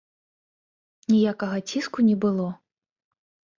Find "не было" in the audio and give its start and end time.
2.09-2.49